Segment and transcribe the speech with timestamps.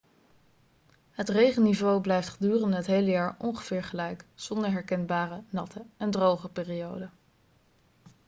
[1.11, 7.11] het regenniveau blijft gedurende het hele jaar ongeveer gelijk zonder herkenbare natte' en droge' perioden